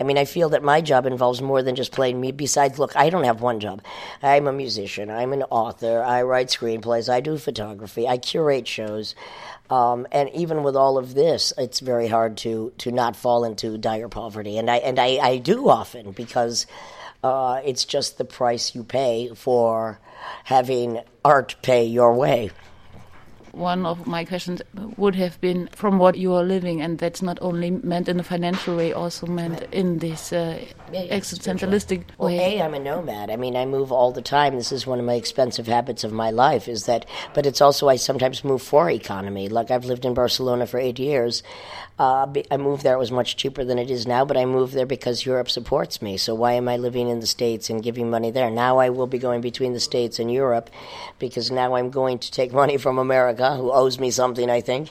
[0.00, 2.32] I mean, I feel that my job involves more than just playing me.
[2.32, 3.82] Besides, look, I don't have one job.
[4.22, 5.10] I'm a musician.
[5.10, 6.02] I'm an author.
[6.02, 7.12] I write screenplays.
[7.12, 8.08] I do photography.
[8.08, 9.14] I curate shows.
[9.70, 13.78] Um, and even with all of this, it's very hard to, to not fall into
[13.78, 14.58] dire poverty.
[14.58, 16.66] And I and I, I do often because
[17.22, 20.00] uh, it's just the price you pay for
[20.44, 22.50] having art pay your way.
[23.52, 24.62] One of my questions
[24.96, 28.22] would have been from what you are living, and that's not only meant in a
[28.22, 30.58] financial way, also meant in this uh,
[30.90, 32.58] existentialistic Well, way.
[32.58, 33.30] A, I'm a nomad.
[33.30, 34.56] I mean, I move all the time.
[34.56, 36.66] This is one of my expensive habits of my life.
[36.66, 37.04] Is that?
[37.34, 39.48] But it's also I sometimes move for economy.
[39.48, 41.42] Like I've lived in Barcelona for eight years.
[42.02, 42.94] Uh, I moved there.
[42.94, 46.02] It was much cheaper than it is now, but I moved there because Europe supports
[46.02, 46.16] me.
[46.16, 48.50] So why am I living in the states and giving money there?
[48.50, 50.68] Now I will be going between the states and Europe,
[51.20, 54.90] because now I'm going to take money from America, who owes me something, I think,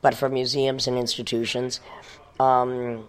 [0.00, 1.80] but from museums and institutions.
[2.40, 3.06] Um,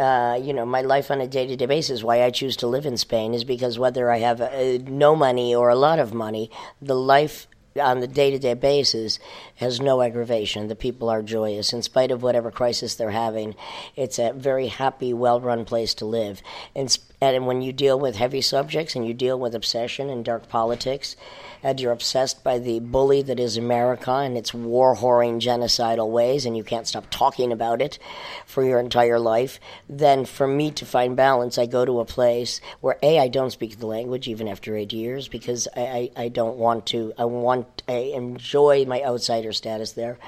[0.00, 2.66] uh, you know, my life on a day to day basis, why I choose to
[2.66, 6.12] live in Spain is because whether I have uh, no money or a lot of
[6.12, 6.50] money,
[6.82, 7.46] the life
[7.78, 9.18] on the day to day basis
[9.56, 10.68] has no aggravation.
[10.68, 11.72] The people are joyous.
[11.72, 13.54] In spite of whatever crisis they're having,
[13.94, 16.42] it's a very happy, well run place to live.
[16.74, 20.48] And, and when you deal with heavy subjects and you deal with obsession and dark
[20.48, 21.16] politics,
[21.62, 26.44] and you're obsessed by the bully that is America and its war whoring genocidal ways,
[26.44, 27.98] and you can't stop talking about it
[28.44, 29.58] for your entire life,
[29.88, 33.50] then for me to find balance, I go to a place where A, I don't
[33.50, 37.14] speak the language even after eight years because I, I, I don't want to.
[37.18, 40.18] I want, I enjoy my outsider status there.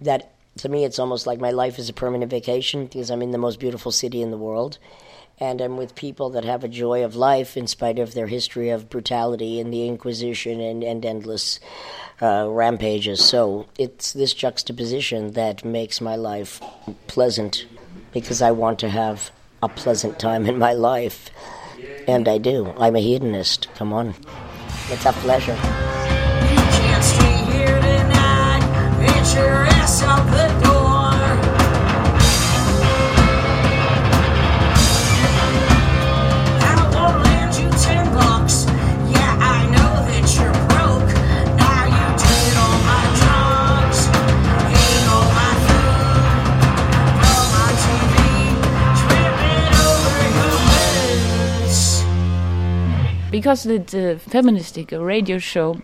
[0.00, 3.30] That to me, it's almost like my life is a permanent vacation because I'm in
[3.30, 4.78] the most beautiful city in the world
[5.40, 8.68] and I'm with people that have a joy of life in spite of their history
[8.68, 11.58] of brutality and the Inquisition and, and endless
[12.20, 13.24] uh, rampages.
[13.24, 16.60] So it's this juxtaposition that makes my life
[17.06, 17.64] pleasant
[18.12, 19.30] because I want to have
[19.62, 21.30] a pleasant time in my life.
[22.06, 22.74] And I do.
[22.76, 23.68] I'm a hedonist.
[23.74, 24.14] Come on.
[24.90, 25.56] It's a pleasure.
[53.30, 55.80] Because it's a feministic a radio show,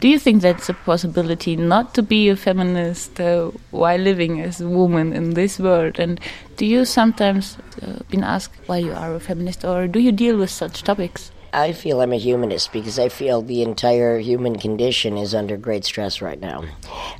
[0.00, 4.60] do you think that's a possibility not to be a feminist uh, while living as
[4.60, 5.98] a woman in this world?
[5.98, 6.18] And
[6.56, 10.38] do you sometimes uh, been asked why you are a feminist, or do you deal
[10.38, 11.30] with such topics?
[11.54, 15.84] I feel I'm a humanist because I feel the entire human condition is under great
[15.84, 16.64] stress right now.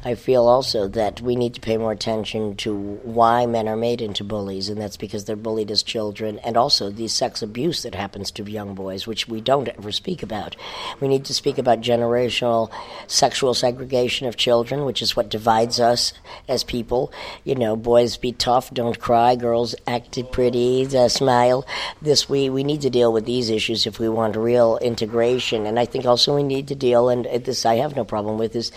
[0.04, 2.74] I feel also that we need to pay more attention to
[3.04, 6.90] why men are made into bullies, and that's because they're bullied as children, and also
[6.90, 10.56] the sex abuse that happens to young boys, which we don't ever speak about.
[11.00, 12.72] We need to speak about generational
[13.06, 16.12] sexual segregation of children, which is what divides us
[16.48, 17.12] as people.
[17.44, 21.64] You know, boys be tough, don't cry, girls act pretty, uh, smile.
[22.02, 25.66] This we we need to deal with these issues if we want real integration.
[25.66, 28.56] And I think also we need to deal, and this I have no problem with,
[28.56, 28.72] is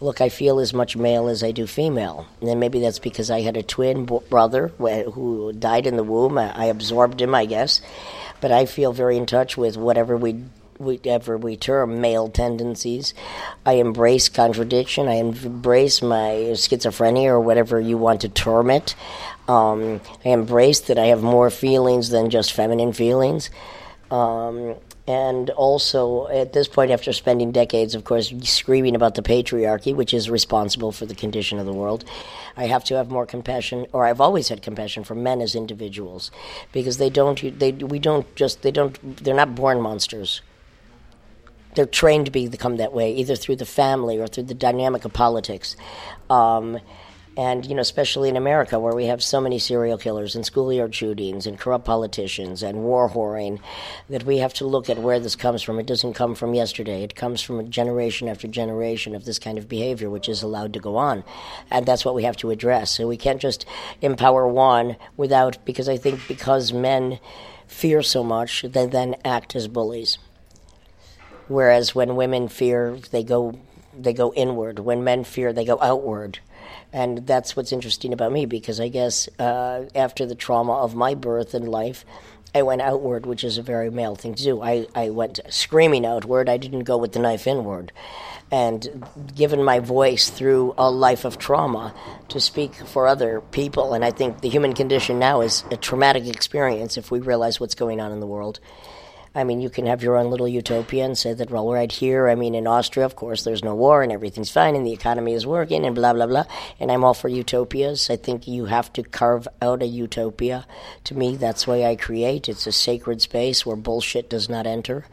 [0.00, 2.26] look, I feel as much male as I do female.
[2.40, 6.38] And then maybe that's because I had a twin brother who died in the womb.
[6.38, 7.80] I absorbed him, I guess.
[8.40, 10.44] But I feel very in touch with whatever we
[10.78, 13.14] whatever we term male tendencies.
[13.64, 15.08] I embrace contradiction.
[15.08, 18.94] I embrace my schizophrenia or whatever you want to term it.
[19.48, 23.50] Um, I embrace that I have more feelings than just feminine feelings.
[24.10, 24.76] Um,
[25.06, 30.14] and also at this point after spending decades of course screaming about the patriarchy which
[30.14, 32.04] is responsible for the condition of the world
[32.56, 36.30] i have to have more compassion or i've always had compassion for men as individuals.
[36.72, 40.42] Because they don't they we don't just they don't they're not born monsters.
[41.74, 45.12] They're trained to become that way either through the family or through the dynamic of
[45.12, 45.74] politics.
[46.28, 46.80] Um,
[47.36, 50.94] and you know especially in America where we have so many serial killers and schoolyard
[50.94, 53.58] shootings and corrupt politicians and war whoring
[54.10, 55.78] that we have to look at where this comes from.
[55.78, 57.02] It doesn't come from yesterday.
[57.02, 60.80] It comes from generation after generation of this kind of behavior which is allowed to
[60.80, 61.24] go on.
[61.70, 62.90] And that's what we have to address.
[62.90, 63.64] So we can't just
[64.02, 67.18] empower one without because I think because men
[67.66, 70.18] fear so much they then act as bullies.
[71.48, 73.58] Whereas when women fear they go
[73.98, 74.78] they go inward.
[74.78, 76.40] When men fear they go outward
[76.92, 81.14] and that's what's interesting about me because I guess uh, after the trauma of my
[81.14, 82.04] birth and life,
[82.54, 84.60] I went outward, which is a very male thing to do.
[84.60, 86.50] I, I went screaming outward.
[86.50, 87.92] I didn't go with the knife inward.
[88.50, 91.94] And given my voice through a life of trauma
[92.28, 93.94] to speak for other people.
[93.94, 97.74] And I think the human condition now is a traumatic experience if we realize what's
[97.74, 98.60] going on in the world.
[99.34, 102.28] I mean, you can have your own little utopia and say that, well, right here,
[102.28, 105.32] I mean, in Austria, of course, there's no war and everything's fine and the economy
[105.32, 106.44] is working and blah, blah, blah.
[106.78, 108.10] And I'm all for utopias.
[108.10, 110.66] I think you have to carve out a utopia.
[111.04, 112.48] To me, that's why I create.
[112.48, 115.06] It's a sacred space where bullshit does not enter.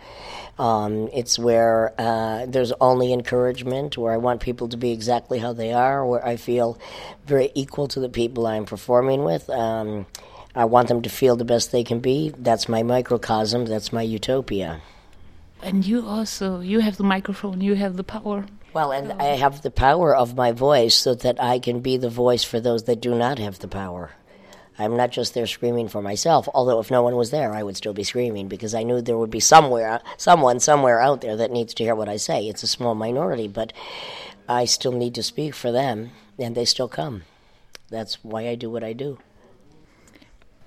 [0.57, 5.53] Um, it's where uh, there's only encouragement, where I want people to be exactly how
[5.53, 6.77] they are, where I feel
[7.25, 9.49] very equal to the people I'm performing with.
[9.49, 10.05] Um,
[10.55, 12.33] I want them to feel the best they can be.
[12.37, 13.65] That's my microcosm.
[13.65, 14.81] That's my utopia.
[15.61, 18.45] And you also, you have the microphone, you have the power.
[18.73, 22.09] Well, and I have the power of my voice so that I can be the
[22.09, 24.11] voice for those that do not have the power.
[24.77, 27.75] I'm not just there screaming for myself, although if no one was there, I would
[27.75, 31.51] still be screaming because I knew there would be somewhere, someone somewhere out there that
[31.51, 32.47] needs to hear what I say.
[32.47, 33.73] It's a small minority, but
[34.47, 37.23] I still need to speak for them, and they still come.
[37.89, 39.17] That's why I do what I do.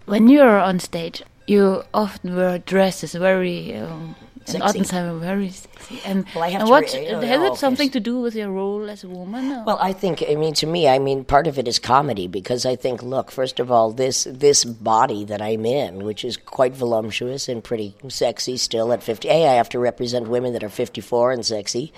[0.07, 3.75] When you're on stage, you often wear dresses very.
[3.77, 4.17] Um,
[4.55, 6.01] and very sexy.
[6.05, 8.35] And, Well, I have and what re- you know, has it something to do with
[8.35, 9.53] your role as a woman?
[9.53, 12.27] or- Well, I think I mean to me, I mean part of it is comedy
[12.27, 16.37] because I think look, first of all, this this body that I'm in, which is
[16.37, 19.29] quite voluptuous and pretty sexy still at 50.
[19.29, 21.93] A, I have to represent women that are 54 and sexy,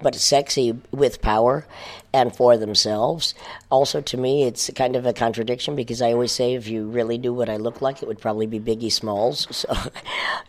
[0.00, 1.66] but sexy with power
[2.12, 3.34] and for themselves.
[3.70, 7.18] Also to me, it's kind of a contradiction because I always say if you really
[7.18, 9.46] knew what I look like, it would probably be Biggie Smalls.
[9.58, 9.74] So,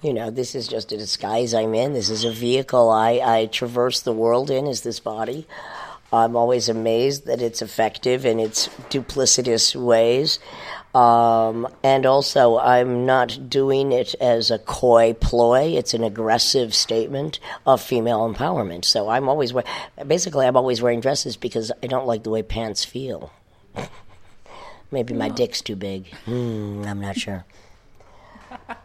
[0.01, 1.93] you know, this is just a disguise I'm in.
[1.93, 5.47] This is a vehicle I, I traverse the world in is this body.
[6.11, 10.39] I'm always amazed that it's effective in its duplicitous ways.
[10.95, 15.75] Um, and also, I'm not doing it as a coy ploy.
[15.77, 18.85] It's an aggressive statement of female empowerment.
[18.85, 19.61] So I'm always, we-
[20.07, 23.31] basically, I'm always wearing dresses because I don't like the way pants feel.
[24.91, 26.07] Maybe my dick's too big.
[26.25, 27.45] Hmm, I'm not sure.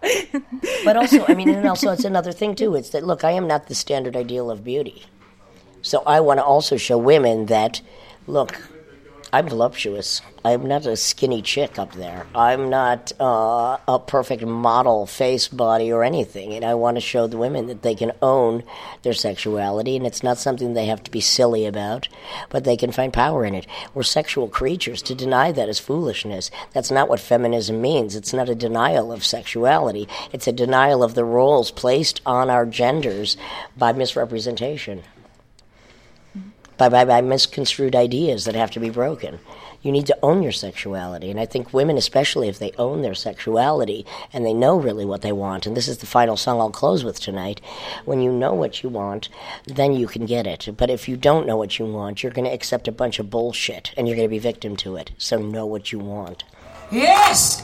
[0.84, 2.74] but also, I mean, and also, it's another thing too.
[2.74, 5.06] It's that look, I am not the standard ideal of beauty,
[5.80, 7.80] so I want to also show women that,
[8.26, 8.60] look,
[9.34, 10.22] I'm voluptuous.
[10.44, 12.24] I'm not a skinny chick up there.
[12.36, 16.52] I'm not uh, a perfect model face, body, or anything.
[16.54, 18.62] And I want to show the women that they can own
[19.02, 22.06] their sexuality, and it's not something they have to be silly about,
[22.48, 23.66] but they can find power in it.
[23.92, 25.02] We're sexual creatures.
[25.02, 26.52] To deny that is foolishness.
[26.72, 28.14] That's not what feminism means.
[28.14, 32.66] It's not a denial of sexuality, it's a denial of the roles placed on our
[32.66, 33.36] genders
[33.76, 35.02] by misrepresentation
[36.76, 39.38] by, by, by misconstrued ideas that have to be broken.
[39.82, 41.30] You need to own your sexuality.
[41.30, 45.20] And I think women, especially if they own their sexuality and they know really what
[45.20, 47.60] they want, and this is the final song I'll close with tonight,
[48.06, 49.28] when you know what you want,
[49.66, 50.68] then you can get it.
[50.76, 53.28] But if you don't know what you want, you're going to accept a bunch of
[53.28, 55.10] bullshit and you're going to be victim to it.
[55.18, 56.44] So know what you want.
[56.90, 57.62] Yes!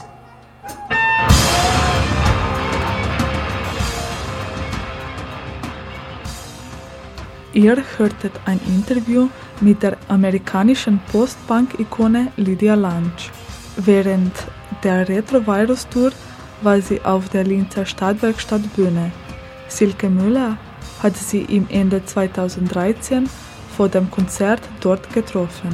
[7.53, 9.27] Ihr hörtet ein Interview
[9.59, 13.29] mit der amerikanischen Post-Punk-Ikone Lydia Lunch.
[13.75, 14.31] Während
[14.83, 16.11] der Retrovirus-Tour
[16.61, 19.11] war sie auf der Linzer Stadtwerkstatt-Bühne.
[19.67, 20.57] Silke Müller
[21.03, 23.29] hat sie im Ende 2013
[23.75, 25.71] vor dem Konzert dort getroffen.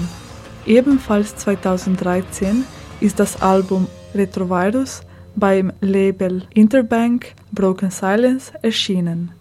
[0.66, 2.64] Ebenfalls 2013
[3.02, 5.02] ist das Album Retrovirus
[5.36, 9.37] beim Label Interbank Broken Silence erschienen.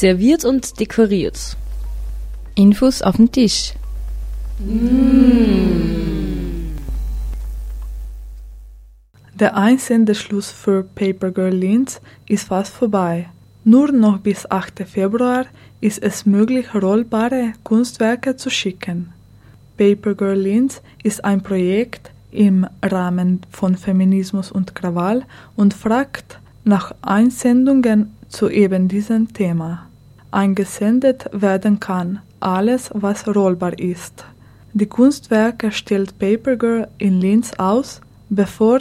[0.00, 1.56] Serviert und dekoriert.
[2.54, 3.72] Infos auf dem Tisch.
[9.34, 13.28] Der Einsendeschluss für Paper Girl Linz ist fast vorbei.
[13.64, 14.86] Nur noch bis 8.
[14.86, 15.46] Februar
[15.80, 19.12] ist es möglich, rollbare Kunstwerke zu schicken.
[19.76, 25.24] Paper Girl Linz ist ein Projekt im Rahmen von Feminismus und Krawall
[25.56, 29.87] und fragt nach Einsendungen zu eben diesem Thema.
[30.30, 34.24] Eingesendet werden kann alles, was rollbar ist.
[34.74, 38.80] Die Kunstwerke stellt Paper Girl in Linz aus, bevor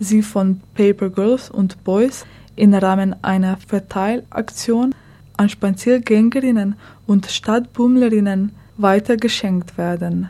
[0.00, 2.26] sie von Paper Girls und Boys
[2.56, 4.94] im Rahmen einer Verteilaktion
[5.36, 6.74] an Spaziergängerinnen
[7.06, 10.28] und Stadtbummlerinnen weitergeschenkt werden.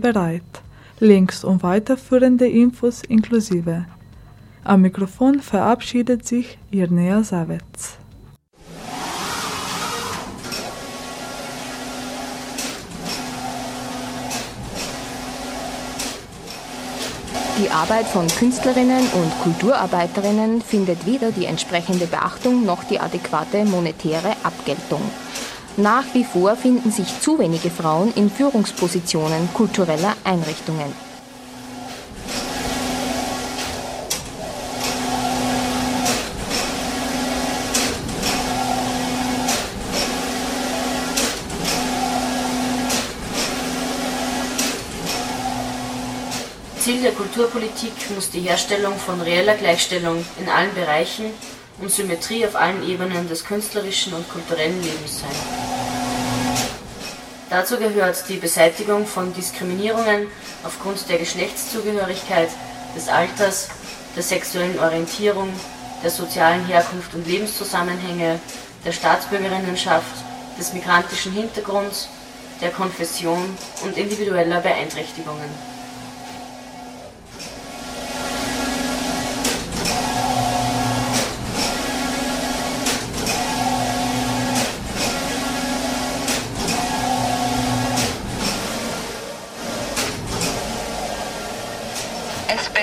[0.00, 0.62] bereit.
[1.00, 3.86] Links und weiterführende Infos inklusive.
[4.64, 7.98] Am Mikrofon verabschiedet sich Irnea Savets.
[17.60, 24.36] Die Arbeit von Künstlerinnen und Kulturarbeiterinnen findet weder die entsprechende Beachtung noch die adäquate monetäre
[24.44, 25.02] Abgeltung.
[25.78, 30.92] Nach wie vor finden sich zu wenige Frauen in Führungspositionen kultureller Einrichtungen.
[46.80, 51.26] Ziel der Kulturpolitik muss die Herstellung von reeller Gleichstellung in allen Bereichen
[51.80, 55.57] und Symmetrie auf allen Ebenen des künstlerischen und kulturellen Lebens sein.
[57.50, 60.26] Dazu gehört die Beseitigung von Diskriminierungen
[60.64, 62.50] aufgrund der Geschlechtszugehörigkeit,
[62.94, 63.68] des Alters,
[64.14, 65.48] der sexuellen Orientierung,
[66.02, 68.38] der sozialen Herkunft und Lebenszusammenhänge,
[68.84, 70.14] der Staatsbürgerinnenschaft,
[70.58, 72.08] des migrantischen Hintergrunds,
[72.60, 75.48] der Konfession und individueller Beeinträchtigungen.